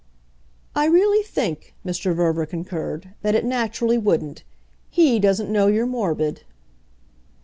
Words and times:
"I 0.75 0.85
really 0.85 1.21
think," 1.23 1.75
Mr. 1.85 2.15
Verver 2.15 2.47
concurred, 2.47 3.13
"that 3.21 3.35
it 3.35 3.45
naturally 3.45 3.99
wouldn't. 3.99 4.43
HE 4.89 5.19
doesn't 5.19 5.51
know 5.51 5.67
you're 5.67 5.85
morbid." 5.85 6.43